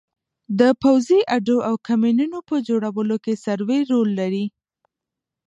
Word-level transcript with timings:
د 0.59 0.61
پوځي 0.81 1.19
اډو 1.35 1.57
او 1.69 1.75
کمینونو 1.87 2.37
په 2.49 2.55
جوړولو 2.67 3.15
کې 3.23 3.33
سروې 3.45 3.79
رول 3.91 4.09
لري 4.19 4.45